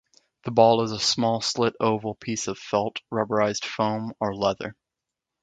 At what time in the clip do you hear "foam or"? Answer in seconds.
3.65-4.33